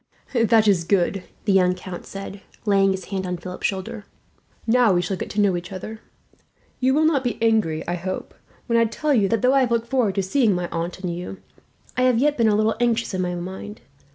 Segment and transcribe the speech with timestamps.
[0.33, 4.05] "That is good," the young count said, laying his hand on Philip's shoulder;
[4.65, 5.99] "now we shall get to know each other.
[6.79, 8.33] You will not be angry, I hope,
[8.65, 11.15] when I tell you that, though I have looked forward to seeing my aunt and
[11.15, 11.37] you,
[11.95, 13.81] I have yet been a little anxious in my mind.